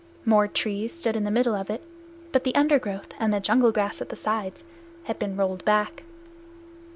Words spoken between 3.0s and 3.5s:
and the